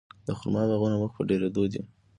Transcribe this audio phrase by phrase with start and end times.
[0.27, 1.81] د خرما باغونه مخ په ډیریدو دي.